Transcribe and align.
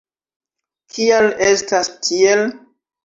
Kial 0.95 1.29
estas 1.49 1.93
tiel? 2.09 2.47